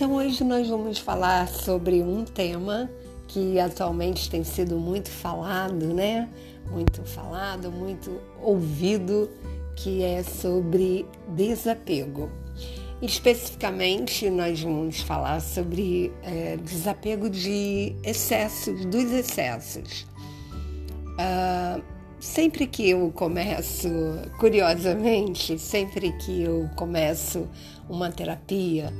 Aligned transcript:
Então 0.00 0.14
hoje 0.14 0.42
nós 0.42 0.66
vamos 0.66 0.98
falar 0.98 1.46
sobre 1.46 2.02
um 2.02 2.24
tema 2.24 2.90
que 3.28 3.60
atualmente 3.60 4.30
tem 4.30 4.42
sido 4.42 4.78
muito 4.78 5.10
falado, 5.10 5.92
né? 5.92 6.26
Muito 6.70 7.02
falado, 7.04 7.70
muito 7.70 8.18
ouvido, 8.40 9.28
que 9.76 10.02
é 10.02 10.22
sobre 10.22 11.04
desapego. 11.28 12.30
Especificamente, 13.02 14.30
nós 14.30 14.62
vamos 14.62 15.02
falar 15.02 15.38
sobre 15.38 16.10
é, 16.22 16.56
desapego 16.56 17.28
de 17.28 17.94
excessos, 18.02 18.86
dos 18.86 19.12
excessos. 19.12 20.06
Uh, 21.10 21.82
sempre 22.18 22.66
que 22.66 22.88
eu 22.88 23.12
começo, 23.14 23.90
curiosamente, 24.38 25.58
sempre 25.58 26.10
que 26.12 26.40
eu 26.40 26.70
começo 26.74 27.46
uma 27.86 28.10
terapia, 28.10 28.90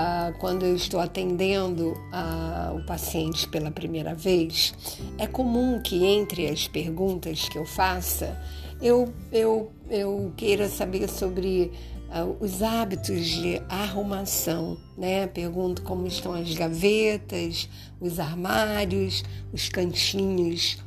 uh, 0.00 0.38
quando 0.38 0.64
eu 0.64 0.74
estou 0.74 1.00
atendendo 1.00 1.92
uh, 1.92 2.76
o 2.76 2.86
paciente 2.86 3.46
pela 3.48 3.70
primeira 3.70 4.14
vez, 4.14 4.74
é 5.18 5.26
comum 5.26 5.80
que 5.80 6.04
entre 6.04 6.48
as 6.48 6.66
perguntas 6.66 7.48
que 7.48 7.58
eu 7.58 7.66
faça, 7.66 8.40
eu, 8.80 9.12
eu, 9.30 9.70
eu 9.90 10.32
queira 10.36 10.68
saber 10.68 11.08
sobre 11.08 11.70
uh, 12.08 12.36
os 12.40 12.62
hábitos 12.62 13.26
de 13.26 13.60
arrumação, 13.68 14.78
né? 14.96 15.26
Pergunto 15.26 15.82
como 15.82 16.06
estão 16.06 16.32
as 16.32 16.54
gavetas, 16.54 17.68
os 18.00 18.18
armários, 18.18 19.22
os 19.52 19.68
cantinhos 19.68 20.78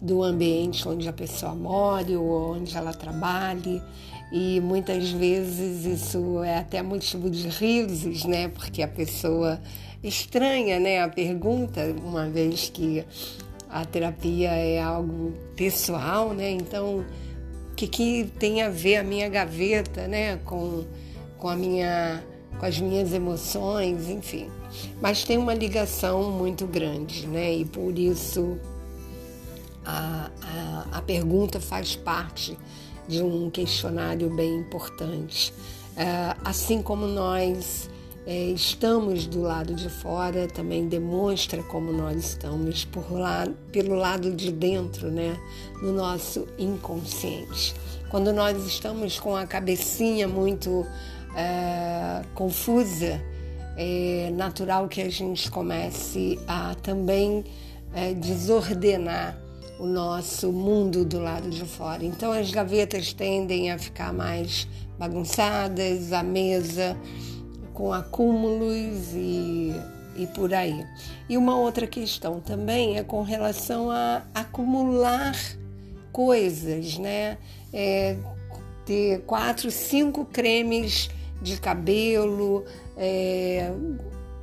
do 0.00 0.22
ambiente 0.22 0.86
onde 0.88 1.08
a 1.08 1.12
pessoa 1.12 1.54
mora 1.54 2.18
ou 2.18 2.54
onde 2.54 2.76
ela 2.76 2.92
trabalhe. 2.92 3.82
E 4.30 4.60
muitas 4.60 5.10
vezes 5.10 5.84
isso 5.86 6.42
é 6.42 6.58
até 6.58 6.82
motivo 6.82 7.30
de 7.30 7.48
risos, 7.48 8.24
né? 8.24 8.48
Porque 8.48 8.82
a 8.82 8.88
pessoa 8.88 9.60
estranha, 10.02 10.78
né? 10.78 11.02
A 11.02 11.08
pergunta, 11.08 11.80
uma 12.04 12.28
vez 12.28 12.68
que 12.68 13.04
a 13.70 13.84
terapia 13.84 14.50
é 14.50 14.80
algo 14.80 15.32
pessoal, 15.56 16.34
né? 16.34 16.50
Então, 16.50 17.04
o 17.70 17.74
que, 17.74 17.86
que 17.86 18.30
tem 18.38 18.62
a 18.62 18.68
ver 18.68 18.96
a 18.96 19.02
minha 19.02 19.28
gaveta, 19.28 20.06
né? 20.06 20.36
Com, 20.44 20.84
com 21.38 21.48
a 21.48 21.56
minha 21.56 22.22
com 22.58 22.66
as 22.66 22.80
minhas 22.80 23.12
emoções, 23.12 24.08
enfim. 24.08 24.50
Mas 25.00 25.22
tem 25.22 25.38
uma 25.38 25.54
ligação 25.54 26.30
muito 26.32 26.66
grande, 26.66 27.26
né? 27.26 27.54
E 27.54 27.64
por 27.64 27.96
isso 27.96 28.58
a, 29.84 30.30
a, 30.42 30.98
a 30.98 31.02
pergunta 31.02 31.60
faz 31.60 31.94
parte 31.94 32.58
de 33.08 33.22
um 33.22 33.50
questionário 33.50 34.28
bem 34.30 34.58
importante. 34.58 35.52
É, 35.96 36.36
assim 36.44 36.80
como 36.82 37.06
nós 37.06 37.90
é, 38.26 38.50
estamos 38.50 39.26
do 39.26 39.40
lado 39.40 39.74
de 39.74 39.88
fora, 39.88 40.46
também 40.46 40.86
demonstra 40.86 41.62
como 41.62 41.90
nós 41.90 42.16
estamos 42.18 42.84
por 42.84 43.10
lá, 43.10 43.48
pelo 43.72 43.94
lado 43.94 44.32
de 44.32 44.52
dentro, 44.52 45.10
né, 45.10 45.36
no 45.82 45.92
nosso 45.92 46.46
inconsciente. 46.58 47.74
Quando 48.10 48.32
nós 48.32 48.64
estamos 48.66 49.18
com 49.18 49.34
a 49.34 49.46
cabecinha 49.46 50.28
muito 50.28 50.86
é, 51.34 52.22
confusa, 52.34 53.20
é 53.76 54.30
natural 54.34 54.88
que 54.88 55.00
a 55.00 55.10
gente 55.10 55.50
comece 55.50 56.38
a 56.46 56.74
também 56.74 57.44
é, 57.94 58.12
desordenar 58.12 59.47
o 59.78 59.86
nosso 59.86 60.52
mundo 60.52 61.04
do 61.04 61.20
lado 61.20 61.48
de 61.48 61.64
fora. 61.64 62.04
Então 62.04 62.32
as 62.32 62.50
gavetas 62.50 63.12
tendem 63.12 63.70
a 63.70 63.78
ficar 63.78 64.12
mais 64.12 64.66
bagunçadas, 64.98 66.12
a 66.12 66.22
mesa 66.22 66.96
com 67.72 67.92
acúmulos 67.92 69.14
e, 69.14 69.72
e 70.16 70.26
por 70.34 70.52
aí. 70.52 70.84
E 71.28 71.36
uma 71.36 71.56
outra 71.56 71.86
questão 71.86 72.40
também 72.40 72.98
é 72.98 73.04
com 73.04 73.22
relação 73.22 73.90
a 73.90 74.22
acumular 74.34 75.36
coisas, 76.10 76.98
né? 76.98 77.38
É, 77.72 78.16
ter 78.84 79.20
quatro, 79.20 79.70
cinco 79.70 80.24
cremes 80.24 81.08
de 81.40 81.60
cabelo, 81.60 82.64
é, 82.96 83.70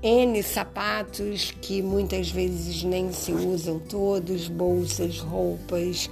N 0.05 0.43
sapatos 0.43 1.49
que 1.59 1.81
muitas 1.81 2.29
vezes 2.29 2.83
nem 2.83 3.11
se 3.11 3.31
usam 3.31 3.79
todos, 3.79 4.47
bolsas, 4.47 5.17
roupas 5.17 6.07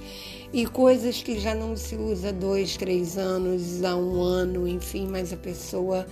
e 0.52 0.66
coisas 0.66 1.22
que 1.22 1.38
já 1.38 1.54
não 1.54 1.76
se 1.76 1.94
usa 1.94 2.32
dois, 2.32 2.76
três 2.76 3.16
anos, 3.16 3.84
há 3.84 3.94
um 3.94 4.20
ano, 4.20 4.66
enfim, 4.66 5.06
mas 5.06 5.32
a 5.32 5.36
pessoa 5.36 6.08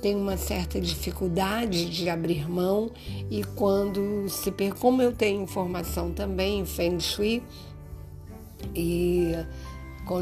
tem 0.00 0.14
uma 0.14 0.36
certa 0.36 0.80
dificuldade 0.80 1.90
de 1.90 2.08
abrir 2.08 2.48
mão 2.48 2.92
e 3.28 3.42
quando 3.42 4.28
se 4.28 4.52
como 4.78 5.02
eu 5.02 5.10
tenho 5.10 5.42
informação 5.42 6.12
também 6.12 6.60
em 6.60 6.64
Feng 6.64 7.00
Shui 7.00 7.42
e 8.76 9.32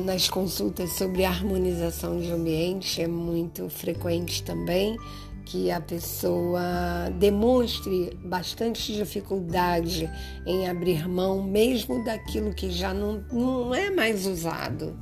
nas 0.06 0.30
consultas 0.30 0.92
sobre 0.92 1.26
harmonização 1.26 2.18
de 2.18 2.30
ambiente 2.30 3.02
é 3.02 3.06
muito 3.06 3.68
frequente 3.68 4.42
também 4.42 4.96
que 5.44 5.70
a 5.70 5.80
pessoa 5.80 6.62
demonstre 7.18 8.16
bastante 8.24 8.92
dificuldade 8.94 10.10
em 10.46 10.68
abrir 10.68 11.08
mão, 11.08 11.42
mesmo 11.42 12.04
daquilo 12.04 12.54
que 12.54 12.70
já 12.70 12.94
não, 12.94 13.24
não 13.30 13.74
é 13.74 13.90
mais 13.90 14.26
usado. 14.26 14.96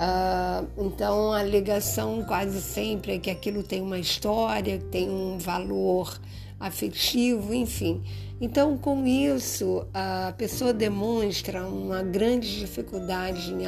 Uh, 0.00 0.86
então 0.86 1.32
a 1.32 1.40
alegação 1.40 2.24
quase 2.24 2.60
sempre 2.62 3.16
é 3.16 3.18
que 3.18 3.30
aquilo 3.30 3.62
tem 3.62 3.82
uma 3.82 3.98
história, 3.98 4.78
tem 4.90 5.10
um 5.10 5.36
valor 5.36 6.18
afetivo, 6.58 7.52
enfim. 7.52 8.02
Então, 8.40 8.78
com 8.78 9.06
isso, 9.06 9.86
a 9.92 10.32
pessoa 10.32 10.72
demonstra 10.72 11.66
uma 11.66 12.02
grande 12.02 12.58
dificuldade 12.58 13.52
em 13.52 13.66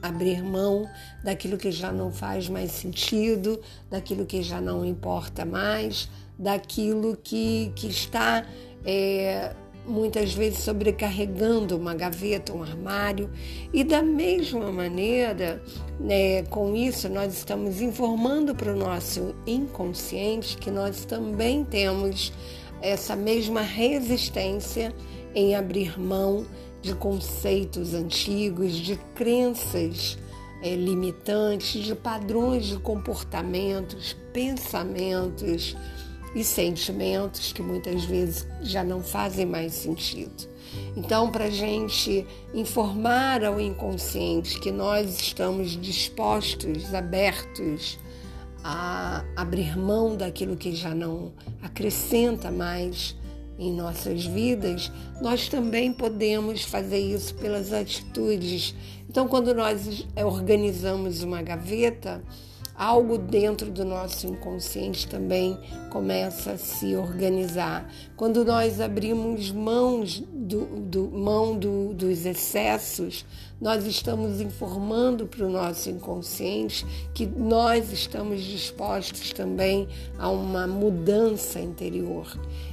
abrir 0.00 0.44
mão 0.44 0.88
daquilo 1.24 1.58
que 1.58 1.72
já 1.72 1.90
não 1.90 2.12
faz 2.12 2.48
mais 2.48 2.70
sentido, 2.70 3.60
daquilo 3.90 4.24
que 4.24 4.40
já 4.40 4.60
não 4.60 4.84
importa 4.84 5.44
mais, 5.44 6.08
daquilo 6.38 7.16
que, 7.16 7.72
que 7.74 7.88
está 7.88 8.46
é, 8.84 9.56
muitas 9.84 10.32
vezes 10.32 10.60
sobrecarregando 10.60 11.76
uma 11.76 11.92
gaveta, 11.92 12.52
um 12.52 12.62
armário. 12.62 13.28
E 13.72 13.82
da 13.82 14.02
mesma 14.02 14.70
maneira, 14.70 15.60
né, 15.98 16.44
com 16.44 16.76
isso, 16.76 17.08
nós 17.08 17.34
estamos 17.34 17.80
informando 17.80 18.54
para 18.54 18.72
o 18.72 18.76
nosso 18.76 19.34
inconsciente 19.46 20.56
que 20.58 20.70
nós 20.70 21.04
também 21.04 21.64
temos 21.64 22.32
essa 22.82 23.16
mesma 23.16 23.62
resistência 23.62 24.94
em 25.34 25.54
abrir 25.54 25.98
mão 25.98 26.44
de 26.82 26.94
conceitos 26.94 27.94
antigos, 27.94 28.76
de 28.76 28.96
crenças 29.14 30.18
é, 30.62 30.74
limitantes, 30.74 31.82
de 31.82 31.94
padrões 31.94 32.66
de 32.66 32.78
comportamentos, 32.78 34.16
pensamentos 34.32 35.76
e 36.34 36.42
sentimentos 36.42 37.52
que 37.52 37.62
muitas 37.62 38.04
vezes 38.04 38.46
já 38.62 38.82
não 38.82 39.02
fazem 39.02 39.46
mais 39.46 39.72
sentido. 39.74 40.50
Então, 40.96 41.30
para 41.30 41.44
a 41.44 41.50
gente 41.50 42.26
informar 42.54 43.44
ao 43.44 43.60
inconsciente 43.60 44.58
que 44.58 44.70
nós 44.70 45.20
estamos 45.20 45.78
dispostos, 45.80 46.94
abertos 46.94 47.98
a 48.64 49.24
abrir 49.36 49.76
mão 49.76 50.16
daquilo 50.16 50.56
que 50.56 50.74
já 50.74 50.94
não 50.94 51.32
acrescenta 51.62 52.50
mais 52.50 53.16
em 53.58 53.72
nossas 53.72 54.24
vidas, 54.24 54.90
nós 55.20 55.48
também 55.48 55.92
podemos 55.92 56.62
fazer 56.62 56.98
isso 56.98 57.34
pelas 57.34 57.72
atitudes. 57.72 58.74
Então, 59.08 59.28
quando 59.28 59.54
nós 59.54 60.06
organizamos 60.16 61.22
uma 61.22 61.42
gaveta, 61.42 62.22
algo 62.74 63.18
dentro 63.18 63.70
do 63.70 63.84
nosso 63.84 64.26
inconsciente 64.26 65.06
também 65.06 65.58
começa 65.90 66.52
a 66.52 66.58
se 66.58 66.96
organizar. 66.96 67.88
Quando 68.16 68.44
nós 68.44 68.80
abrimos 68.80 69.50
mãos 69.50 70.20
do, 70.32 70.66
do 70.80 71.10
mão 71.10 71.56
do, 71.56 71.92
dos 71.94 72.24
excessos, 72.24 73.24
nós 73.60 73.86
estamos 73.86 74.40
informando 74.40 75.26
para 75.26 75.46
o 75.46 75.50
nosso 75.50 75.88
inconsciente 75.88 76.84
que 77.14 77.26
nós 77.26 77.92
estamos 77.92 78.42
dispostos 78.42 79.32
também 79.32 79.88
a 80.18 80.28
uma 80.28 80.66
mudança 80.66 81.60
interior. 81.60 82.26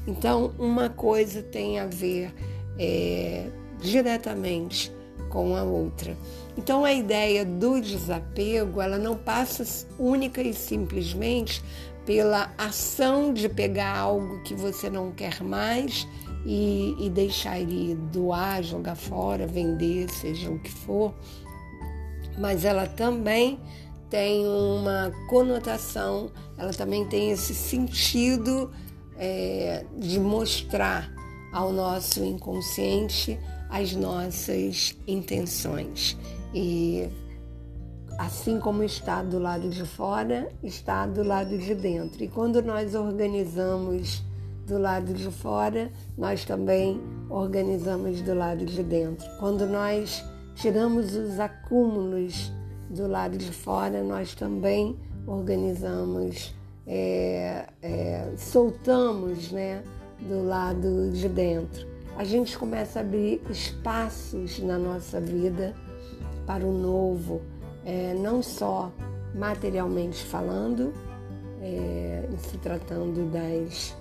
Então, 0.08 0.52
uma 0.58 0.90
coisa 0.90 1.44
tem 1.44 1.80
a 1.80 1.86
ver 1.86 2.34
é, 2.80 3.48
diretamente 3.82 4.92
com 5.30 5.56
a 5.56 5.64
outra. 5.64 6.18
Então 6.60 6.84
a 6.84 6.92
ideia 6.92 7.46
do 7.46 7.80
desapego, 7.80 8.82
ela 8.82 8.98
não 8.98 9.16
passa 9.16 9.88
única 9.98 10.42
e 10.42 10.54
simplesmente 10.54 11.64
pela 12.06 12.54
ação 12.58 13.34
de 13.34 13.48
pegar 13.48 13.98
algo 13.98 14.44
que 14.44 14.54
você 14.54 14.90
não 14.90 15.10
quer 15.10 15.42
mais 15.42 16.06
e, 16.46 16.98
e 17.00 17.10
deixar 17.10 17.58
ele 17.62 17.96
doar, 18.12 18.62
jogar 18.62 18.98
fora, 18.98 19.48
vender, 19.48 20.10
seja 20.10 20.52
o 20.52 20.60
que 20.60 20.70
for, 20.70 21.14
mas 22.38 22.66
ela 22.66 22.86
também 22.88 23.58
tem 24.10 24.46
uma 24.46 25.14
conotação, 25.30 26.30
ela 26.58 26.74
também 26.74 27.06
tem 27.06 27.32
esse 27.32 27.56
sentido 27.56 28.70
é, 29.18 29.86
de 29.98 30.20
mostrar 30.20 31.10
ao 31.54 31.72
nosso 31.72 32.22
inconsciente 32.22 33.40
as 33.70 33.96
nossas 33.96 34.98
intenções. 35.08 36.18
E 36.54 37.10
assim 38.18 38.60
como 38.60 38.84
está 38.84 39.24
do 39.24 39.40
lado 39.40 39.70
de 39.70 39.86
fora, 39.86 40.50
está 40.64 41.06
do 41.06 41.24
lado 41.24 41.58
de 41.58 41.74
dentro. 41.74 42.24
E 42.24 42.28
quando 42.28 42.62
nós 42.62 42.94
organizamos 42.96 44.24
do 44.68 44.78
lado 44.78 45.14
de 45.14 45.32
fora, 45.32 45.92
nós 46.18 46.44
também 46.44 47.02
organizamos 47.30 48.22
do 48.22 48.34
lado 48.34 48.66
de 48.66 48.84
dentro. 48.84 49.26
Quando 49.40 49.66
nós 49.66 50.24
tiramos 50.56 51.16
os 51.16 51.40
acúmulos 51.40 52.52
do 52.90 53.08
lado 53.08 53.38
de 53.38 53.52
fora, 53.52 54.04
nós 54.04 54.36
também 54.36 54.98
organizamos, 55.26 56.54
é, 56.86 57.68
é, 57.82 58.34
soltamos 58.38 59.52
né, 59.52 59.82
do 60.20 60.44
lado 60.44 61.12
de 61.12 61.30
dentro. 61.30 61.88
A 62.18 62.24
gente 62.26 62.58
começa 62.58 63.00
a 63.00 63.02
abrir 63.02 63.42
espaços 63.50 64.60
na 64.60 64.78
nossa 64.78 65.22
vida 65.22 65.74
para 66.50 66.66
o 66.66 66.74
novo, 66.74 67.44
é, 67.86 68.16
não 68.16 68.42
só 68.42 68.92
materialmente 69.36 70.26
falando, 70.26 70.92
é, 71.62 72.28
se 72.40 72.58
tratando 72.58 73.32
das, 73.32 73.96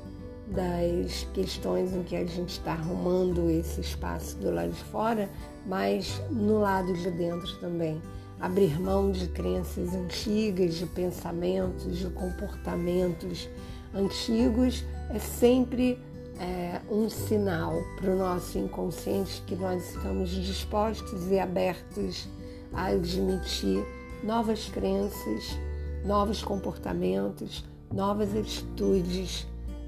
das 0.46 1.28
questões 1.34 1.92
em 1.92 2.02
que 2.02 2.16
a 2.16 2.24
gente 2.24 2.52
está 2.52 2.72
arrumando 2.72 3.50
esse 3.50 3.82
espaço 3.82 4.34
do 4.38 4.50
lado 4.50 4.70
de 4.70 4.82
fora, 4.84 5.28
mas 5.66 6.22
no 6.30 6.58
lado 6.58 6.90
de 6.94 7.10
dentro 7.10 7.54
também. 7.60 8.00
Abrir 8.40 8.80
mão 8.80 9.10
de 9.10 9.28
crenças 9.28 9.94
antigas, 9.94 10.76
de 10.76 10.86
pensamentos, 10.86 11.98
de 11.98 12.08
comportamentos 12.08 13.46
antigos 13.92 14.86
é 15.10 15.18
sempre 15.18 15.98
é, 16.40 16.80
um 16.90 17.10
sinal 17.10 17.74
para 18.00 18.10
o 18.10 18.16
nosso 18.16 18.56
inconsciente 18.58 19.42
que 19.46 19.54
nós 19.54 19.94
estamos 19.94 20.30
dispostos 20.30 21.30
e 21.30 21.38
abertos 21.38 22.26
admitir 22.72 23.84
novas 24.22 24.68
crenças, 24.68 25.58
novos 26.04 26.42
comportamentos, 26.42 27.64
novas 27.92 28.34
atitudes 28.34 29.46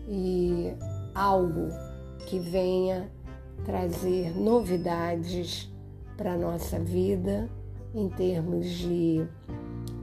e 0.08 0.72
algo 1.14 1.68
que 2.26 2.38
venha 2.38 3.10
trazer 3.64 4.36
novidades 4.38 5.70
para 6.16 6.32
a 6.32 6.36
nossa 6.36 6.78
vida 6.78 7.48
em 7.94 8.08
termos 8.08 8.66
de 8.66 9.26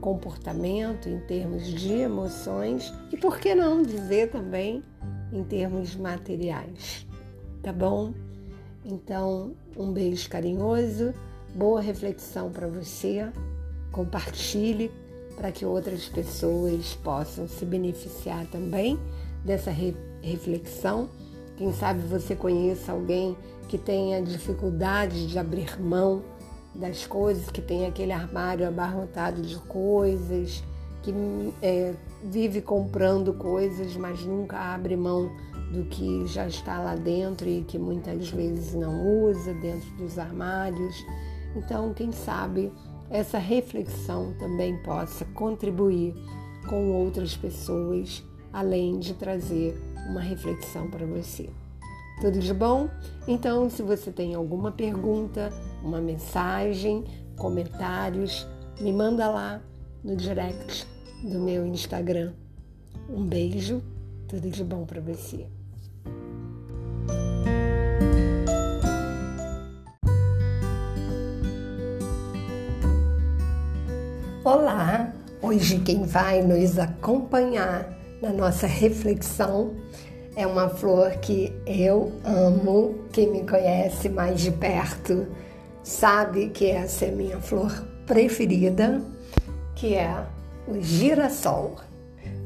comportamento, 0.00 1.08
em 1.08 1.18
termos 1.20 1.66
de 1.66 1.92
emoções 1.92 2.92
e, 3.12 3.16
por 3.16 3.38
que 3.38 3.54
não 3.54 3.82
dizer 3.82 4.30
também, 4.30 4.82
em 5.32 5.42
termos 5.44 5.96
materiais. 5.96 7.06
Tá 7.62 7.72
bom? 7.72 8.14
Então, 8.84 9.54
um 9.76 9.92
beijo 9.92 10.28
carinhoso 10.28 11.12
Boa 11.54 11.80
reflexão 11.80 12.50
para 12.50 12.66
você. 12.68 13.28
Compartilhe 13.90 14.90
para 15.36 15.50
que 15.50 15.64
outras 15.64 16.08
pessoas 16.08 16.94
possam 17.02 17.48
se 17.48 17.64
beneficiar 17.64 18.46
também 18.46 18.98
dessa 19.44 19.70
re 19.70 19.96
reflexão. 20.20 21.08
Quem 21.56 21.72
sabe 21.72 22.00
você 22.02 22.34
conheça 22.34 22.92
alguém 22.92 23.36
que 23.68 23.78
tenha 23.78 24.20
dificuldade 24.20 25.26
de 25.26 25.38
abrir 25.38 25.80
mão 25.80 26.22
das 26.74 27.06
coisas, 27.06 27.50
que 27.50 27.62
tem 27.62 27.86
aquele 27.86 28.12
armário 28.12 28.66
abarrotado 28.66 29.40
de 29.42 29.56
coisas, 29.56 30.62
que 31.02 31.14
é, 31.62 31.94
vive 32.24 32.60
comprando 32.60 33.32
coisas, 33.32 33.96
mas 33.96 34.20
nunca 34.24 34.58
abre 34.58 34.96
mão 34.96 35.30
do 35.72 35.84
que 35.84 36.26
já 36.26 36.46
está 36.46 36.80
lá 36.80 36.94
dentro 36.96 37.48
e 37.48 37.62
que 37.62 37.78
muitas 37.78 38.30
vezes 38.30 38.74
não 38.74 39.24
usa 39.24 39.52
dentro 39.54 39.88
dos 39.96 40.18
armários. 40.18 40.96
Então, 41.56 41.92
quem 41.94 42.12
sabe 42.12 42.72
essa 43.10 43.38
reflexão 43.38 44.34
também 44.38 44.76
possa 44.82 45.24
contribuir 45.26 46.14
com 46.68 46.92
outras 46.92 47.36
pessoas, 47.36 48.24
além 48.52 48.98
de 48.98 49.14
trazer 49.14 49.80
uma 50.08 50.20
reflexão 50.20 50.90
para 50.90 51.06
você. 51.06 51.48
Tudo 52.20 52.38
de 52.38 52.52
bom? 52.52 52.88
Então, 53.26 53.70
se 53.70 53.82
você 53.82 54.10
tem 54.10 54.34
alguma 54.34 54.72
pergunta, 54.72 55.52
uma 55.82 56.00
mensagem, 56.00 57.04
comentários, 57.36 58.46
me 58.80 58.92
manda 58.92 59.28
lá 59.28 59.62
no 60.02 60.16
direct 60.16 60.86
do 61.22 61.38
meu 61.38 61.66
Instagram. 61.66 62.32
Um 63.08 63.24
beijo, 63.24 63.82
tudo 64.26 64.50
de 64.50 64.64
bom 64.64 64.84
para 64.84 65.00
você. 65.00 65.46
Olá! 74.50 75.12
Hoje 75.42 75.78
quem 75.80 76.04
vai 76.04 76.40
nos 76.40 76.78
acompanhar 76.78 77.86
na 78.22 78.32
nossa 78.32 78.66
reflexão 78.66 79.74
é 80.34 80.46
uma 80.46 80.70
flor 80.70 81.10
que 81.16 81.52
eu 81.66 82.10
amo. 82.24 82.94
Quem 83.12 83.30
me 83.30 83.46
conhece 83.46 84.08
mais 84.08 84.40
de 84.40 84.50
perto 84.50 85.26
sabe 85.82 86.48
que 86.48 86.70
essa 86.70 87.04
é 87.04 87.10
minha 87.10 87.38
flor 87.38 87.70
preferida, 88.06 89.02
que 89.74 89.94
é 89.94 90.24
o 90.66 90.80
girassol. 90.80 91.76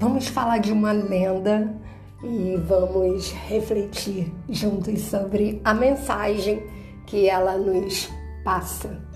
Vamos 0.00 0.26
falar 0.26 0.58
de 0.58 0.72
uma 0.72 0.90
lenda 0.90 1.72
e 2.24 2.56
vamos 2.66 3.30
refletir 3.46 4.34
juntos 4.50 5.02
sobre 5.02 5.60
a 5.62 5.72
mensagem 5.72 6.64
que 7.06 7.28
ela 7.28 7.56
nos 7.56 8.10
passa. 8.42 9.11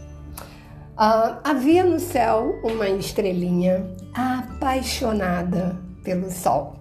Uh, 0.96 1.36
havia 1.44 1.84
no 1.84 2.00
céu 2.00 2.58
uma 2.64 2.88
estrelinha 2.88 3.86
apaixonada 4.14 5.78
pelo 6.02 6.30
sol. 6.30 6.76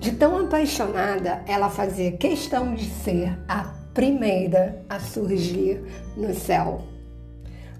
De 0.00 0.12
tão 0.12 0.46
apaixonada, 0.46 1.42
ela 1.46 1.68
fazia 1.68 2.12
questão 2.12 2.74
de 2.74 2.86
ser 2.86 3.38
a 3.46 3.64
primeira 3.92 4.82
a 4.88 4.98
surgir 4.98 5.84
no 6.16 6.34
céu. 6.34 6.80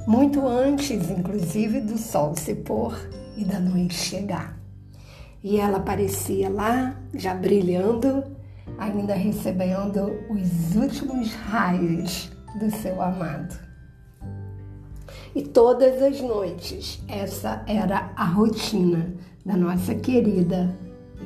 Muito 0.07 0.47
antes, 0.47 1.09
inclusive, 1.09 1.81
do 1.81 1.97
sol 1.97 2.37
se 2.37 2.55
pôr 2.55 2.95
e 3.35 3.43
da 3.43 3.59
noite 3.59 3.95
chegar. 3.95 4.59
E 5.43 5.59
ela 5.59 5.79
aparecia 5.79 6.51
lá, 6.51 6.95
já 7.15 7.33
brilhando, 7.33 8.23
ainda 8.77 9.15
recebendo 9.15 10.21
os 10.29 10.77
últimos 10.77 11.33
raios 11.33 12.31
do 12.61 12.71
seu 12.71 13.01
amado. 13.01 13.72
E 15.35 15.43
todas 15.43 16.03
as 16.03 16.21
noites, 16.21 17.03
essa 17.09 17.63
era 17.67 18.13
a 18.17 18.25
rotina 18.25 19.15
da 19.45 19.57
nossa 19.57 19.95
querida 19.95 20.77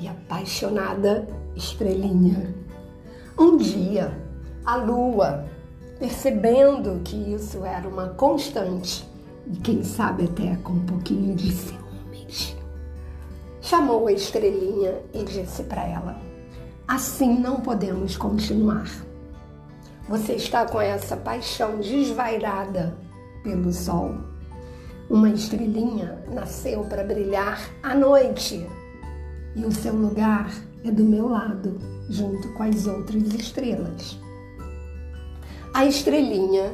e 0.00 0.06
apaixonada 0.06 1.26
estrelinha. 1.56 2.54
Um 3.36 3.56
dia, 3.56 4.16
a 4.64 4.76
lua, 4.76 5.46
percebendo 5.98 7.00
que 7.02 7.16
isso 7.16 7.64
era 7.64 7.88
uma 7.88 8.10
constante, 8.10 9.04
e 9.52 9.56
quem 9.56 9.82
sabe 9.82 10.26
até 10.26 10.54
com 10.56 10.74
um 10.74 10.86
pouquinho 10.86 11.34
de 11.34 11.52
ciúmes, 11.52 12.56
chamou 13.60 14.06
a 14.06 14.12
estrelinha 14.12 15.00
e 15.12 15.24
disse 15.24 15.64
para 15.64 15.84
ela: 15.84 16.16
Assim 16.86 17.40
não 17.40 17.60
podemos 17.60 18.16
continuar. 18.16 18.88
Você 20.08 20.34
está 20.34 20.64
com 20.64 20.80
essa 20.80 21.16
paixão 21.16 21.80
desvairada 21.80 22.96
pelo 23.46 23.72
sol. 23.72 24.16
Uma 25.08 25.30
estrelinha 25.30 26.18
nasceu 26.34 26.82
para 26.82 27.04
brilhar 27.04 27.60
à 27.80 27.94
noite 27.94 28.66
e 29.54 29.64
o 29.64 29.70
seu 29.70 29.94
lugar 29.94 30.50
é 30.84 30.90
do 30.90 31.04
meu 31.04 31.28
lado, 31.28 31.78
junto 32.10 32.52
com 32.54 32.64
as 32.64 32.88
outras 32.88 33.32
estrelas. 33.34 34.18
A 35.72 35.86
estrelinha 35.86 36.72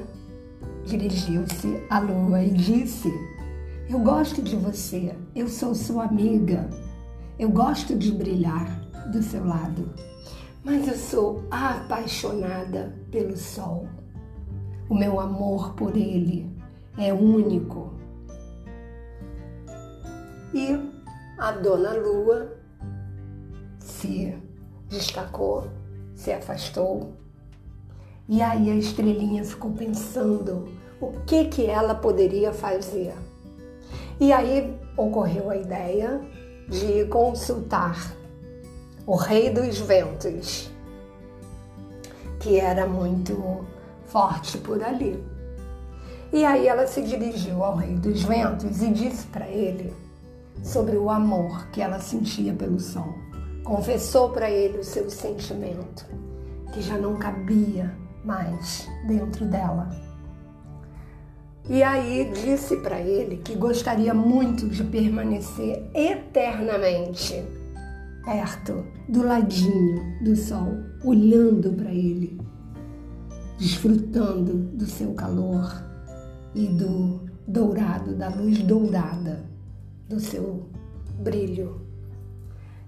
dirigiu-se 0.86 1.78
à 1.90 1.98
lua 1.98 2.42
e 2.42 2.50
disse: 2.50 3.12
Eu 3.90 3.98
gosto 3.98 4.40
de 4.40 4.56
você, 4.56 5.14
eu 5.36 5.48
sou 5.48 5.74
sua 5.74 6.04
amiga, 6.04 6.70
eu 7.38 7.50
gosto 7.50 7.94
de 7.94 8.10
brilhar 8.12 8.80
do 9.12 9.22
seu 9.22 9.46
lado, 9.46 9.92
mas 10.64 10.88
eu 10.88 10.96
sou 10.96 11.44
apaixonada 11.50 12.96
pelo 13.10 13.36
sol. 13.36 13.86
O 14.88 14.94
meu 14.94 15.20
amor 15.20 15.74
por 15.74 15.96
ele 15.96 16.51
é 16.98 17.12
único. 17.12 17.92
E 20.54 20.78
a 21.38 21.52
dona 21.52 21.94
Lua 21.94 22.56
se 23.80 24.36
destacou, 24.88 25.68
se 26.14 26.32
afastou. 26.32 27.14
E 28.28 28.40
aí 28.42 28.70
a 28.70 28.74
estrelinha 28.74 29.44
ficou 29.44 29.72
pensando 29.72 30.68
o 31.00 31.12
que 31.26 31.46
que 31.46 31.66
ela 31.66 31.94
poderia 31.94 32.52
fazer. 32.52 33.14
E 34.20 34.32
aí 34.32 34.78
ocorreu 34.96 35.50
a 35.50 35.56
ideia 35.56 36.20
de 36.68 37.04
consultar 37.06 38.14
o 39.06 39.16
rei 39.16 39.50
dos 39.50 39.78
ventos, 39.78 40.70
que 42.38 42.60
era 42.60 42.86
muito 42.86 43.64
forte 44.06 44.58
por 44.58 44.82
ali. 44.82 45.31
E 46.32 46.46
aí 46.46 46.66
ela 46.66 46.86
se 46.86 47.02
dirigiu 47.02 47.62
ao 47.62 47.76
rei 47.76 47.94
dos 47.94 48.22
ventos 48.22 48.80
e 48.80 48.90
disse 48.90 49.26
para 49.26 49.46
ele 49.46 49.92
sobre 50.62 50.96
o 50.96 51.10
amor 51.10 51.66
que 51.68 51.82
ela 51.82 51.98
sentia 51.98 52.54
pelo 52.54 52.80
sol. 52.80 53.14
Confessou 53.62 54.30
para 54.30 54.50
ele 54.50 54.78
o 54.78 54.84
seu 54.84 55.10
sentimento, 55.10 56.06
que 56.72 56.80
já 56.80 56.96
não 56.96 57.16
cabia 57.16 57.94
mais 58.24 58.88
dentro 59.06 59.44
dela. 59.44 59.90
E 61.68 61.82
aí 61.82 62.32
disse 62.32 62.78
para 62.78 62.98
ele 62.98 63.36
que 63.36 63.54
gostaria 63.54 64.14
muito 64.14 64.66
de 64.68 64.82
permanecer 64.84 65.84
eternamente 65.94 67.44
perto, 68.24 68.86
do 69.06 69.22
ladinho 69.22 70.24
do 70.24 70.34
sol, 70.34 70.78
olhando 71.04 71.72
para 71.74 71.90
ele, 71.92 72.40
desfrutando 73.58 74.54
do 74.54 74.86
seu 74.86 75.12
calor 75.12 75.91
e 76.54 76.66
do 76.66 77.20
dourado, 77.46 78.14
da 78.14 78.28
luz 78.28 78.62
dourada 78.62 79.44
do 80.08 80.20
seu 80.20 80.68
brilho. 81.18 81.80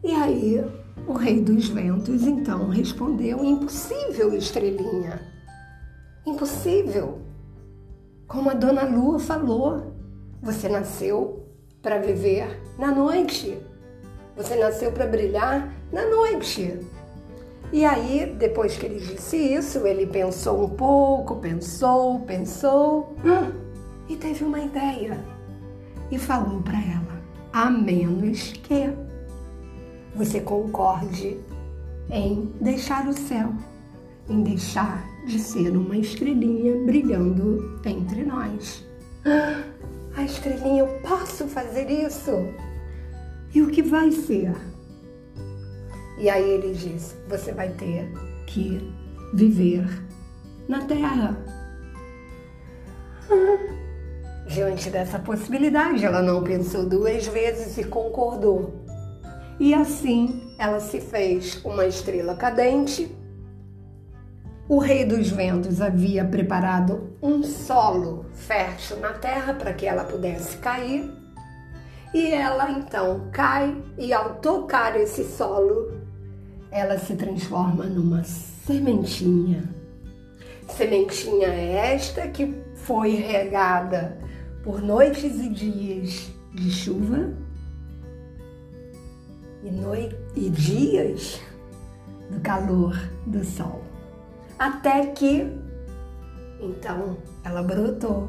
E 0.02 0.12
aí 0.12 0.64
o 1.06 1.12
rei 1.14 1.40
dos 1.40 1.68
ventos 1.68 2.22
então 2.22 2.68
respondeu: 2.68 3.44
Impossível, 3.44 4.34
estrelinha. 4.34 5.20
Impossível. 6.26 7.20
Como 8.26 8.50
a 8.50 8.54
dona 8.54 8.84
Lua 8.84 9.18
falou, 9.18 9.94
você 10.42 10.68
nasceu 10.68 11.46
para 11.82 11.98
viver 11.98 12.60
na 12.78 12.94
noite. 12.94 13.58
Você 14.36 14.56
nasceu 14.56 14.90
para 14.92 15.06
brilhar 15.06 15.72
na 15.92 16.08
noite. 16.08 16.80
E 17.74 17.84
aí, 17.84 18.32
depois 18.38 18.76
que 18.76 18.86
ele 18.86 19.00
disse 19.00 19.36
isso, 19.36 19.84
ele 19.84 20.06
pensou 20.06 20.64
um 20.64 20.68
pouco, 20.68 21.34
pensou, 21.40 22.20
pensou 22.20 23.16
hum, 23.24 23.50
e 24.08 24.14
teve 24.14 24.44
uma 24.44 24.60
ideia. 24.60 25.18
E 26.08 26.16
falou 26.16 26.62
para 26.62 26.78
ela: 26.78 27.20
a 27.52 27.68
menos 27.68 28.52
que 28.52 28.92
você 30.14 30.40
concorde 30.40 31.36
em 32.08 32.48
deixar 32.60 33.08
o 33.08 33.12
céu, 33.12 33.52
em 34.28 34.44
deixar 34.44 35.04
de 35.26 35.40
ser 35.40 35.76
uma 35.76 35.96
estrelinha 35.96 36.76
brilhando 36.84 37.80
entre 37.84 38.22
nós. 38.22 38.86
Ah, 39.26 39.64
a 40.16 40.22
estrelinha, 40.22 40.84
eu 40.84 41.00
posso 41.00 41.48
fazer 41.48 41.90
isso? 41.90 42.30
E 43.52 43.60
o 43.60 43.66
que 43.66 43.82
vai 43.82 44.12
ser? 44.12 44.54
E 46.18 46.28
aí 46.30 46.48
ele 46.48 46.72
diz: 46.72 47.16
você 47.28 47.52
vai 47.52 47.70
ter 47.70 48.12
que 48.46 48.92
viver 49.32 49.86
na 50.68 50.84
terra. 50.84 51.36
Diante 54.46 54.90
dessa 54.90 55.18
possibilidade, 55.18 56.04
ela 56.04 56.22
não 56.22 56.42
pensou 56.42 56.86
duas 56.86 57.26
vezes 57.26 57.78
e 57.78 57.84
concordou. 57.84 58.84
E 59.58 59.72
assim 59.74 60.54
ela 60.58 60.80
se 60.80 61.00
fez 61.00 61.60
uma 61.64 61.86
estrela 61.86 62.34
cadente. 62.34 63.14
O 64.68 64.78
rei 64.78 65.04
dos 65.04 65.28
ventos 65.28 65.80
havia 65.80 66.24
preparado 66.24 67.16
um 67.20 67.42
solo 67.42 68.26
fértil 68.32 68.98
na 68.98 69.12
terra 69.12 69.54
para 69.54 69.74
que 69.74 69.86
ela 69.86 70.04
pudesse 70.04 70.56
cair. 70.58 71.10
E 72.14 72.32
ela 72.32 72.70
então 72.70 73.28
cai, 73.32 73.76
e 73.98 74.12
ao 74.12 74.36
tocar 74.36 74.98
esse 74.98 75.24
solo, 75.24 76.03
ela 76.74 76.98
se 76.98 77.14
transforma 77.14 77.84
numa 77.84 78.24
sementinha. 78.24 79.62
Sementinha 80.68 81.46
esta 81.46 82.26
que 82.26 82.52
foi 82.74 83.14
regada 83.14 84.18
por 84.64 84.82
noites 84.82 85.38
e 85.38 85.48
dias 85.48 86.32
de 86.52 86.70
chuva 86.72 87.32
e, 89.62 89.70
noite, 89.70 90.16
e 90.34 90.50
dias 90.50 91.40
do 92.28 92.40
calor 92.40 92.98
do 93.24 93.44
sol. 93.44 93.80
Até 94.58 95.06
que 95.06 95.46
então 96.60 97.16
ela 97.44 97.62
brotou. 97.62 98.28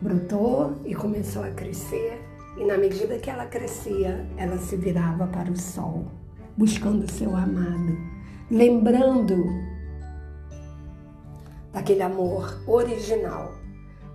Brotou 0.00 0.80
e 0.86 0.94
começou 0.94 1.44
a 1.44 1.50
crescer, 1.50 2.18
e 2.56 2.64
na 2.64 2.78
medida 2.78 3.18
que 3.18 3.28
ela 3.28 3.46
crescia, 3.46 4.26
ela 4.36 4.56
se 4.58 4.76
virava 4.76 5.26
para 5.26 5.50
o 5.50 5.56
sol 5.56 6.23
buscando 6.56 7.10
seu 7.10 7.34
amado, 7.36 7.96
lembrando 8.50 9.44
daquele 11.72 12.02
amor 12.02 12.62
original, 12.66 13.52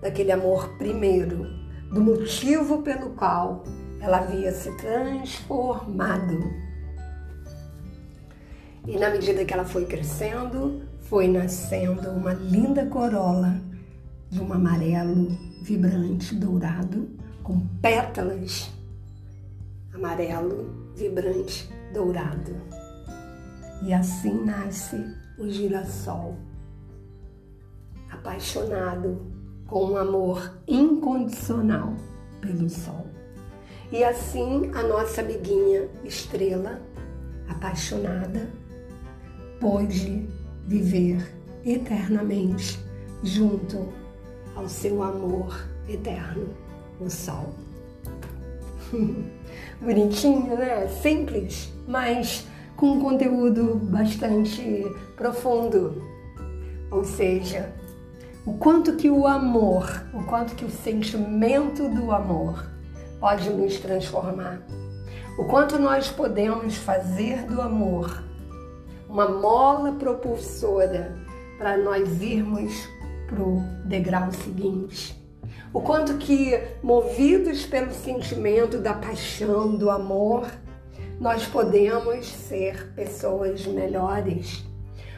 daquele 0.01 0.31
amor 0.31 0.69
primeiro, 0.77 1.45
do 1.91 2.01
motivo 2.01 2.81
pelo 2.81 3.09
qual 3.11 3.63
ela 3.99 4.19
havia 4.19 4.51
se 4.51 4.71
transformado. 4.77 6.39
E 8.87 8.97
na 8.97 9.09
medida 9.09 9.43
que 9.43 9.53
ela 9.53 9.65
foi 9.65 9.85
crescendo, 9.85 10.81
foi 11.01 11.27
nascendo 11.27 12.09
uma 12.11 12.33
linda 12.33 12.85
corola 12.85 13.59
de 14.29 14.39
um 14.39 14.53
amarelo 14.53 15.27
vibrante 15.61 16.35
dourado 16.35 17.09
com 17.43 17.59
pétalas 17.81 18.71
amarelo 19.93 20.93
vibrante 20.95 21.69
dourado. 21.93 22.55
E 23.81 23.93
assim 23.93 24.43
nasce 24.43 24.97
o 25.37 25.49
girassol, 25.49 26.35
apaixonado 28.09 29.21
com 29.67 29.91
um 29.91 29.97
amor 29.97 30.59
incondicional 30.67 31.93
pelo 32.41 32.69
sol. 32.69 33.07
E 33.91 34.03
assim 34.03 34.69
a 34.73 34.83
nossa 34.83 35.21
amiguinha 35.21 35.87
estrela, 36.03 36.81
apaixonada, 37.47 38.49
pôde 39.59 40.27
viver 40.67 41.33
eternamente 41.65 42.79
junto 43.23 43.91
ao 44.55 44.67
seu 44.67 45.01
amor 45.01 45.67
eterno, 45.87 46.49
o 46.99 47.09
sol. 47.09 47.53
Bonitinho, 49.81 50.57
né? 50.57 50.87
Simples, 50.87 51.71
mas 51.87 52.47
com 52.75 52.91
um 52.93 53.01
conteúdo 53.01 53.75
bastante 53.75 54.85
profundo. 55.15 56.01
Ou 56.91 57.03
seja, 57.03 57.73
o 58.45 58.53
quanto 58.53 58.95
que 58.95 59.09
o 59.09 59.27
amor, 59.27 60.05
o 60.13 60.23
quanto 60.23 60.55
que 60.55 60.65
o 60.65 60.69
sentimento 60.69 61.89
do 61.89 62.11
amor 62.11 62.65
pode 63.19 63.49
nos 63.49 63.77
transformar. 63.79 64.61
O 65.37 65.45
quanto 65.45 65.77
nós 65.77 66.09
podemos 66.09 66.75
fazer 66.75 67.43
do 67.43 67.61
amor 67.61 68.23
uma 69.09 69.27
mola 69.27 69.91
propulsora 69.93 71.15
para 71.57 71.77
nós 71.77 72.21
irmos 72.21 72.87
para 73.27 73.41
o 73.41 73.61
degrau 73.85 74.31
seguinte 74.31 75.18
o 75.71 75.81
quanto 75.81 76.17
que, 76.17 76.59
movidos 76.81 77.65
pelo 77.65 77.91
sentimento 77.91 78.79
da 78.79 78.93
paixão, 78.93 79.75
do 79.75 79.89
amor, 79.91 80.49
nós 81.19 81.45
podemos 81.45 82.25
ser 82.25 82.91
pessoas 82.95 83.67
melhores. 83.67 84.63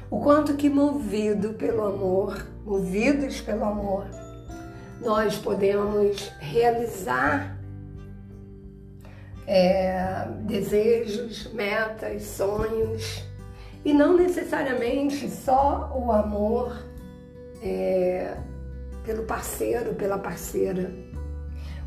O 0.09 0.19
quanto 0.19 0.55
que, 0.55 0.69
movido 0.69 1.53
pelo 1.53 1.85
amor, 1.85 2.45
movidos 2.65 3.39
pelo 3.39 3.63
amor, 3.63 4.05
nós 4.99 5.37
podemos 5.37 6.29
realizar 6.39 7.57
é, 9.47 10.27
desejos, 10.41 11.51
metas, 11.53 12.23
sonhos, 12.23 13.23
e 13.85 13.93
não 13.93 14.17
necessariamente 14.17 15.29
só 15.29 15.91
o 15.95 16.11
amor 16.11 16.77
é, 17.63 18.35
pelo 19.03 19.23
parceiro, 19.23 19.95
pela 19.95 20.17
parceira. 20.17 20.93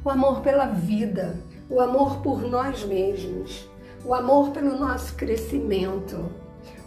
O 0.04 0.10
amor 0.10 0.40
pela 0.40 0.66
vida, 0.66 1.36
o 1.68 1.80
amor 1.80 2.18
por 2.18 2.42
nós 2.42 2.84
mesmos, 2.84 3.68
o 4.04 4.12
amor 4.12 4.50
pelo 4.50 4.76
nosso 4.78 5.14
crescimento, 5.14 6.30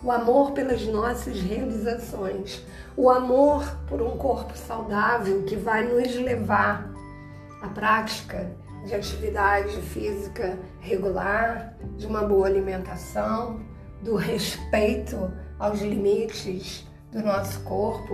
o 0.04 0.12
amor 0.12 0.52
pelas 0.52 0.86
nossas 0.86 1.40
realizações, 1.40 2.64
o 2.96 3.10
amor 3.10 3.66
por 3.88 4.02
um 4.02 4.18
corpo 4.18 4.56
saudável 4.56 5.44
que 5.44 5.56
vai 5.56 5.84
nos 5.84 6.16
levar 6.16 6.92
à 7.62 7.68
prática 7.70 8.52
de 8.86 8.94
atividade 8.94 9.76
física 9.82 10.58
regular, 10.80 11.76
de 11.98 12.06
uma 12.06 12.22
boa 12.22 12.48
alimentação, 12.48 13.60
do 14.02 14.16
respeito 14.16 15.32
aos 15.60 15.82
limites 15.82 16.88
do 17.12 17.22
nosso 17.22 17.60
corpo, 17.62 18.14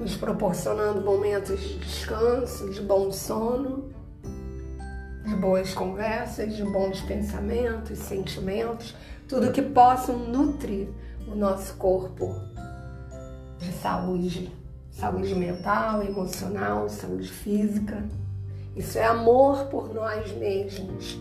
nos 0.00 0.16
proporcionando 0.16 1.02
momentos 1.02 1.60
de 1.60 1.78
descanso, 1.78 2.70
de 2.70 2.80
bom 2.80 3.12
sono, 3.12 3.90
de 5.26 5.36
boas 5.36 5.74
conversas, 5.74 6.56
de 6.56 6.64
bons 6.64 7.02
pensamentos, 7.02 7.98
sentimentos. 7.98 8.96
tudo 9.28 9.52
que 9.52 9.60
possa 9.60 10.12
nutrir 10.12 10.88
o 11.30 11.34
nosso 11.36 11.74
corpo 11.74 12.34
de 13.58 13.70
saúde, 13.74 14.50
saúde 14.90 15.34
mental, 15.34 16.02
emocional, 16.02 16.88
saúde 16.88 17.28
física. 17.28 18.02
Isso 18.74 18.98
é 18.98 19.04
amor 19.04 19.66
por 19.66 19.92
nós 19.92 20.32
mesmos. 20.32 21.18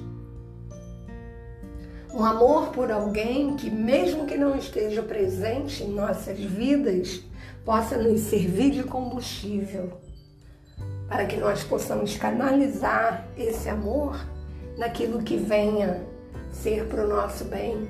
Um 2.13 2.23
amor 2.23 2.69
por 2.69 2.89
alguém 2.91 3.57
que, 3.57 3.69
mesmo 3.69 4.25
que 4.25 4.37
não 4.37 4.55
esteja 4.55 5.03
presente 5.03 5.83
em 5.83 5.91
nossas 5.91 6.39
vidas, 6.39 7.23
possa 7.65 7.97
nos 7.97 8.21
servir 8.21 8.71
de 8.71 8.83
combustível 8.83 9.91
para 11.07 11.25
que 11.25 11.37
nós 11.37 11.63
possamos 11.63 12.15
canalizar 12.17 13.27
esse 13.35 13.67
amor 13.67 14.19
naquilo 14.77 15.23
que 15.23 15.35
venha 15.35 16.03
ser 16.51 16.85
para 16.85 17.03
o 17.03 17.07
nosso 17.07 17.45
bem, 17.45 17.89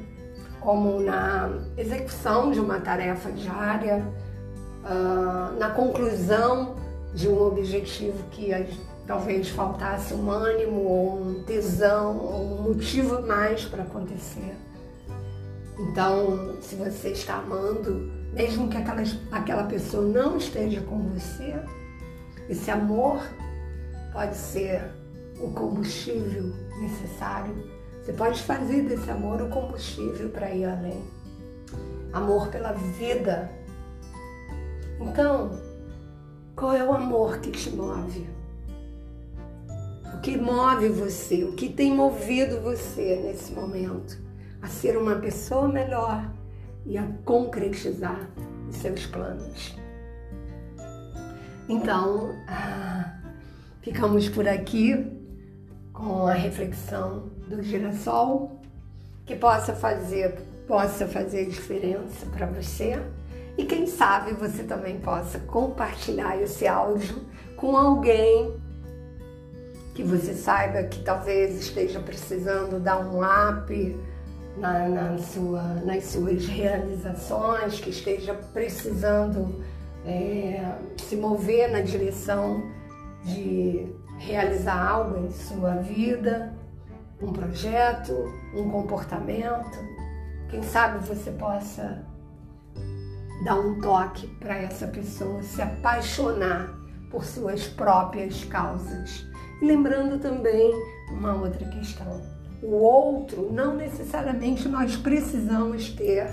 como 0.60 1.00
na 1.00 1.50
execução 1.78 2.52
de 2.52 2.60
uma 2.60 2.80
tarefa 2.80 3.32
diária, 3.32 4.06
uh, 4.84 5.58
na 5.58 5.70
conclusão 5.72 6.76
de 7.14 7.28
um 7.28 7.42
objetivo 7.42 8.24
que 8.32 8.52
talvez 9.06 9.50
faltasse 9.50 10.14
um 10.14 10.30
ânimo 10.30 10.82
ou 10.82 11.22
um 11.22 11.44
tesão 11.44 12.18
ou 12.18 12.42
um 12.42 12.62
motivo 12.62 13.22
mais 13.26 13.66
para 13.66 13.84
acontecer. 13.84 14.56
Então, 15.80 16.58
se 16.62 16.76
você 16.76 17.10
está 17.10 17.36
amando, 17.38 18.12
mesmo 18.34 18.70
que 18.70 18.78
aquela, 18.78 19.04
aquela 19.32 19.64
pessoa 19.64 20.06
não 20.06 20.38
esteja 20.38 20.82
com 20.82 21.00
você, 21.10 21.56
esse 22.48 22.70
amor 22.70 23.22
pode 24.12 24.36
ser 24.36 24.82
o 25.40 25.52
combustível 25.52 26.54
necessário. 26.80 27.56
Você 28.02 28.14
pode 28.14 28.42
fazer 28.42 28.84
desse 28.84 29.10
amor 29.10 29.42
o 29.42 29.50
combustível 29.50 30.30
para 30.30 30.52
ir 30.52 30.66
além. 30.66 31.04
Amor 32.12 32.48
pela 32.50 32.74
vida. 32.74 33.52
Então, 35.00 35.52
qual 36.56 36.74
é 36.74 36.84
o 36.84 36.94
amor 36.94 37.40
que 37.40 37.52
te 37.52 37.70
move? 37.70 38.28
O 40.14 40.22
que 40.22 40.38
move 40.38 40.90
você? 40.90 41.44
O 41.44 41.54
que 41.54 41.70
tem 41.70 41.96
movido 41.96 42.60
você 42.62 43.22
nesse 43.24 43.54
momento 43.54 44.18
a 44.62 44.68
ser 44.68 44.98
uma 44.98 45.16
pessoa 45.16 45.68
melhor 45.68 46.30
e 46.86 46.98
a 46.98 47.08
concretizar 47.26 48.30
os 48.68 48.76
seus 48.76 49.06
planos? 49.06 49.76
Então, 51.68 52.36
ah, 52.48 53.20
ficamos 53.82 54.28
por 54.28 54.48
aqui 54.48 55.20
com 55.94 56.26
a 56.26 56.34
reflexão 56.34 57.30
do 57.48 57.62
girassol 57.62 58.60
que 59.26 59.36
possa 59.36 59.74
fazer 59.74 60.48
possa 60.68 61.08
fazer 61.08 61.48
diferença 61.48 62.28
para 62.28 62.46
você 62.46 63.02
e 63.58 63.66
quem 63.66 63.88
sabe 63.88 64.34
você 64.34 64.64
também 64.64 65.00
possa 65.00 65.40
compartilhar 65.40 66.40
esse 66.40 66.68
áudio 66.68 67.26
com 67.58 67.76
alguém 67.76 68.54
que 69.96 70.04
você 70.04 70.34
saiba 70.34 70.84
que 70.84 71.04
talvez 71.04 71.60
esteja 71.60 72.00
precisando 72.00 72.80
dar 72.80 73.00
um 73.00 73.20
up 73.22 74.00
na, 74.60 74.88
na 74.90 75.18
sua, 75.18 75.62
nas 75.86 76.04
suas 76.06 76.46
realizações, 76.46 77.80
que 77.80 77.90
esteja 77.90 78.34
precisando 78.54 79.64
é, 80.06 80.76
se 80.98 81.16
mover 81.16 81.72
na 81.72 81.82
direção 81.82 82.62
de 83.24 83.88
realizar 84.18 84.88
algo 84.88 85.26
em 85.26 85.32
sua 85.32 85.76
vida, 85.76 86.54
um 87.22 87.32
projeto, 87.32 88.14
um 88.56 88.70
comportamento. 88.70 89.78
Quem 90.50 90.64
sabe 90.64 91.06
você 91.08 91.32
possa 91.32 92.06
dar 93.44 93.56
um 93.56 93.80
toque 93.80 94.28
para 94.40 94.58
essa 94.58 94.88
pessoa 94.88 95.42
se 95.44 95.62
apaixonar 95.62 96.74
por 97.10 97.24
suas 97.24 97.68
próprias 97.68 98.44
causas. 98.46 99.26
E 99.62 99.66
lembrando 99.66 100.20
também 100.20 100.72
uma 101.12 101.34
outra 101.34 101.66
questão: 101.70 102.22
o 102.62 102.74
outro 102.74 103.52
não 103.52 103.76
necessariamente 103.76 104.68
nós 104.68 104.96
precisamos 104.96 105.90
ter 105.90 106.28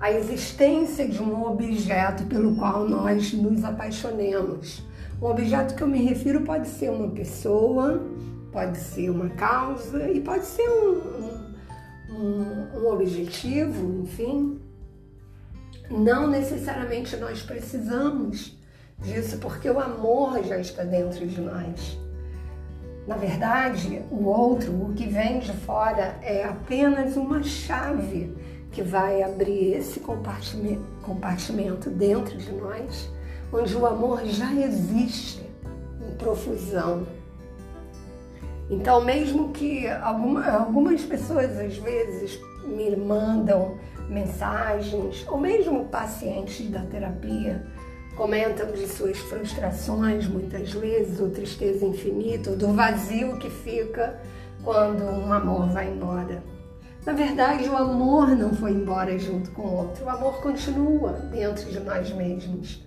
a 0.00 0.10
existência 0.10 1.06
de 1.06 1.22
um 1.22 1.44
objeto 1.46 2.24
pelo 2.24 2.56
qual 2.56 2.88
nós 2.88 3.32
nos 3.32 3.62
apaixonemos. 3.64 4.82
Um 5.20 5.26
objeto 5.26 5.76
que 5.76 5.82
eu 5.82 5.86
me 5.86 6.02
refiro 6.02 6.40
pode 6.40 6.66
ser 6.66 6.90
uma 6.90 7.08
pessoa, 7.10 8.02
pode 8.50 8.78
ser 8.78 9.10
uma 9.10 9.28
causa 9.30 10.10
e 10.10 10.20
pode 10.20 10.44
ser 10.44 10.68
um, 10.68 11.30
um, 12.10 12.80
um 12.80 12.86
objetivo, 12.92 14.02
enfim. 14.02 14.60
Não 15.88 16.26
necessariamente 16.26 17.16
nós 17.16 17.42
precisamos 17.42 18.58
disso, 18.98 19.38
porque 19.38 19.70
o 19.70 19.78
amor 19.78 20.42
já 20.42 20.58
está 20.58 20.82
dentro 20.82 21.26
de 21.26 21.40
nós. 21.40 22.01
Na 23.06 23.16
verdade, 23.16 24.00
o 24.10 24.24
outro, 24.26 24.72
o 24.72 24.92
que 24.94 25.06
vem 25.06 25.40
de 25.40 25.52
fora, 25.52 26.16
é 26.22 26.44
apenas 26.44 27.16
uma 27.16 27.42
chave 27.42 28.32
que 28.70 28.80
vai 28.80 29.22
abrir 29.22 29.74
esse 29.74 30.00
compartimento, 30.00 31.90
dentro 31.90 32.38
de 32.38 32.52
nós, 32.52 33.10
onde 33.52 33.76
o 33.76 33.84
amor 33.86 34.24
já 34.24 34.52
existe 34.54 35.42
em 36.00 36.14
profusão. 36.16 37.06
Então, 38.70 39.04
mesmo 39.04 39.50
que 39.50 39.86
alguma, 39.88 40.48
algumas 40.50 41.02
pessoas 41.02 41.58
às 41.58 41.76
vezes 41.76 42.40
me 42.64 42.94
mandam 42.96 43.76
mensagens, 44.08 45.26
ou 45.28 45.38
mesmo 45.38 45.86
pacientes 45.86 46.70
da 46.70 46.80
terapia, 46.82 47.66
comentam 48.16 48.70
de 48.72 48.86
suas 48.86 49.18
frustrações 49.18 50.26
muitas 50.26 50.72
vezes, 50.72 51.20
ou 51.20 51.30
tristeza 51.30 51.84
infinita, 51.84 52.50
ou 52.50 52.56
do 52.56 52.72
vazio 52.72 53.38
que 53.38 53.50
fica 53.50 54.20
quando 54.62 55.02
um 55.02 55.32
amor 55.32 55.68
vai 55.68 55.88
embora. 55.88 56.42
Na 57.04 57.12
verdade, 57.12 57.68
o 57.68 57.76
amor 57.76 58.28
não 58.28 58.54
foi 58.54 58.70
embora 58.70 59.18
junto 59.18 59.50
com 59.50 59.62
o 59.62 59.76
outro. 59.76 60.04
O 60.04 60.08
amor 60.08 60.40
continua 60.40 61.12
dentro 61.32 61.68
de 61.68 61.80
nós 61.80 62.12
mesmos. 62.12 62.80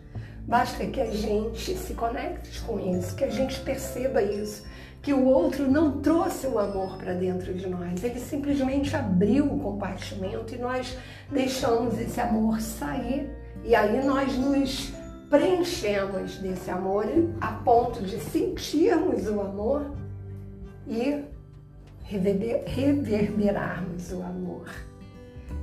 Basta 0.48 0.86
que 0.86 1.02
a 1.02 1.12
gente 1.12 1.76
se 1.76 1.94
conecte 1.96 2.62
com 2.62 2.80
isso, 2.80 3.16
que 3.16 3.26
a 3.26 3.30
gente 3.30 3.60
perceba 3.62 4.22
isso, 4.22 4.64
que 5.02 5.12
o 5.12 5.26
outro 5.26 5.70
não 5.70 6.00
trouxe 6.00 6.48
o 6.48 6.58
amor 6.60 6.98
para 6.98 7.14
dentro 7.14 7.54
de 7.54 7.68
nós. 7.68 8.04
Ele 8.04 8.20
simplesmente 8.20 8.96
abriu 8.96 9.46
o 9.48 9.60
compartimento 9.60 10.54
e 10.56 10.60
nós 10.60 10.98
deixamos 11.30 12.00
esse 12.00 12.22
amor 12.22 12.62
sair. 12.62 13.30
E 13.64 13.76
aí 13.76 14.06
nós 14.06 14.38
nos 14.38 14.94
preenchemos 15.30 16.38
desse 16.38 16.70
amor 16.70 17.06
a 17.42 17.54
ponto 17.54 18.02
de 18.02 18.20
sentirmos 18.20 19.28
o 19.28 19.42
amor 19.42 19.92
e 20.88 21.24
reverberarmos 22.04 24.12
o 24.12 24.22
amor. 24.22 24.70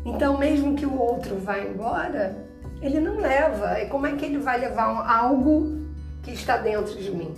Então, 0.05 0.37
mesmo 0.37 0.75
que 0.75 0.85
o 0.85 0.99
outro 0.99 1.37
vá 1.37 1.61
embora, 1.61 2.37
ele 2.81 2.99
não 2.99 3.19
leva. 3.19 3.81
E 3.81 3.87
como 3.87 4.07
é 4.07 4.17
que 4.17 4.25
ele 4.25 4.39
vai 4.39 4.59
levar 4.59 5.09
algo 5.09 5.81
que 6.23 6.33
está 6.33 6.57
dentro 6.57 6.97
de 6.97 7.11
mim? 7.11 7.33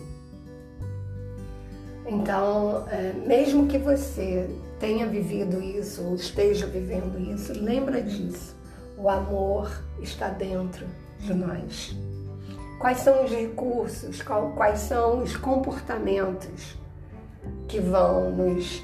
Então, 2.07 2.87
é, 2.91 3.13
mesmo 3.27 3.67
que 3.67 3.79
você 3.79 4.49
tenha 4.79 5.07
vivido 5.07 5.63
isso 5.63 6.05
ou 6.05 6.15
esteja 6.15 6.67
vivendo 6.67 7.19
isso, 7.19 7.53
lembra 7.53 8.03
disso. 8.03 8.55
O 8.97 9.09
amor 9.09 9.71
está 10.01 10.29
dentro 10.29 10.87
de 11.19 11.35
nós. 11.35 11.97
Quais 12.79 12.99
são 12.99 13.25
os 13.25 13.31
recursos, 13.31 14.23
quais 14.23 14.81
são 14.81 15.23
os 15.23 15.37
comportamentos 15.37 16.77
que 17.69 17.81
vão 17.81 18.31
nos 18.31 18.83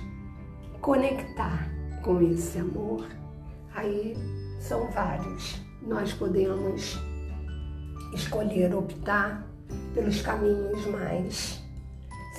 conectar 0.81 1.71
com 2.03 2.21
esse 2.23 2.59
amor, 2.59 3.07
aí 3.75 4.17
são 4.59 4.91
vários. 4.91 5.61
Nós 5.83 6.13
podemos 6.13 6.99
escolher 8.15 8.75
optar 8.75 9.47
pelos 9.95 10.23
caminhos 10.23 10.87
mais 10.87 11.63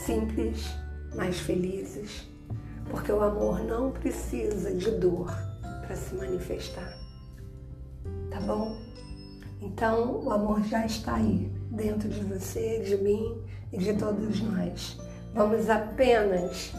simples, 0.05 0.67
mais 1.15 1.39
felizes, 1.39 2.27
porque 2.89 3.11
o 3.11 3.21
amor 3.21 3.63
não 3.63 3.91
precisa 3.91 4.73
de 4.73 4.91
dor 4.91 5.31
para 5.85 5.95
se 5.95 6.15
manifestar. 6.15 6.97
Tá 8.29 8.39
bom? 8.41 8.90
Então, 9.61 10.23
o 10.23 10.31
amor 10.31 10.63
já 10.63 10.85
está 10.85 11.15
aí, 11.15 11.51
dentro 11.69 12.09
de 12.09 12.21
você, 12.21 12.79
de 12.79 12.97
mim 12.97 13.39
e 13.71 13.77
de 13.77 13.93
todos 13.93 14.41
nós. 14.41 14.99
Vamos 15.35 15.69
apenas 15.69 16.73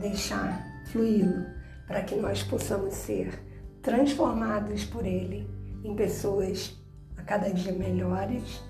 deixar 0.00 0.62
fluí-lo, 0.92 1.46
para 1.86 2.02
que 2.02 2.14
nós 2.14 2.42
possamos 2.42 2.92
ser 2.92 3.42
transformados 3.80 4.84
por 4.84 5.06
Ele 5.06 5.48
em 5.82 5.96
pessoas 5.96 6.76
a 7.16 7.22
cada 7.22 7.50
dia 7.50 7.72
melhores 7.72 8.62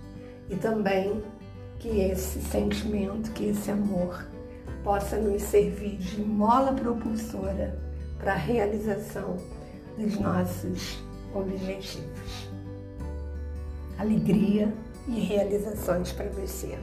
e 0.49 0.55
também 0.55 1.23
que 1.81 2.01
esse 2.01 2.41
sentimento, 2.41 3.33
que 3.33 3.47
esse 3.47 3.71
amor 3.71 4.27
possa 4.85 5.17
nos 5.17 5.43
servir 5.43 5.97
de 5.97 6.21
mola 6.21 6.73
propulsora 6.73 7.77
para 8.19 8.33
a 8.33 8.37
realização 8.37 9.37
dos 9.99 10.19
nossos 10.21 11.03
objetivos. 11.35 12.56
Alegria 13.99 14.73
e 15.09 15.21
realizações 15.21 16.13
para 16.13 16.29
você. 16.31 16.79